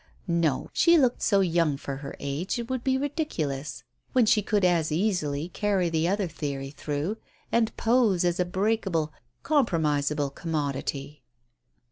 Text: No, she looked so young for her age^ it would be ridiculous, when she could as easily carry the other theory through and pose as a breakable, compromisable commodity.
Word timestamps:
No, 0.27 0.71
she 0.73 0.97
looked 0.97 1.21
so 1.21 1.41
young 1.41 1.77
for 1.77 1.97
her 1.97 2.15
age^ 2.19 2.57
it 2.57 2.71
would 2.71 2.83
be 2.83 2.97
ridiculous, 2.97 3.83
when 4.13 4.25
she 4.25 4.41
could 4.41 4.65
as 4.65 4.91
easily 4.91 5.47
carry 5.49 5.89
the 5.89 6.07
other 6.07 6.27
theory 6.27 6.71
through 6.71 7.17
and 7.51 7.77
pose 7.77 8.23
as 8.25 8.39
a 8.39 8.45
breakable, 8.45 9.13
compromisable 9.43 10.31
commodity. 10.33 11.21